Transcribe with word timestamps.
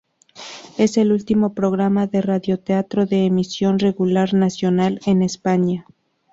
Es 0.79 0.97
el 0.97 1.11
último 1.11 1.53
programa 1.53 2.07
de 2.07 2.23
radioteatro 2.23 3.05
de 3.05 3.27
emisión 3.27 3.77
regular 3.77 4.33
nacional 4.33 4.99
en 5.05 5.21
España. 5.21 5.85